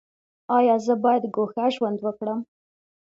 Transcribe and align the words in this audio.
ایا 0.57 0.75
زه 0.85 0.93
باید 1.03 1.23
ګوښه 1.35 1.65
ژوند 1.75 1.97
وکړم؟ 2.01 2.39